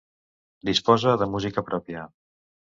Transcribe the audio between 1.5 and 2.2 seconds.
pròpia.